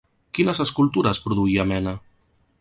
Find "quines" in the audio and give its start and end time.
0.37-0.61